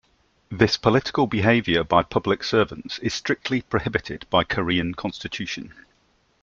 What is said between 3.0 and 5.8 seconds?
is strictly prohibited by Korean Constitution.